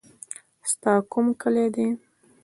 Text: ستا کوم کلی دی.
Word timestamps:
ستا 0.69 0.93
کوم 1.11 1.25
کلی 1.41 1.67
دی. 1.75 1.87